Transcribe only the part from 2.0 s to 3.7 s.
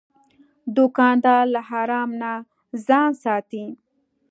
نه ځان ساتي.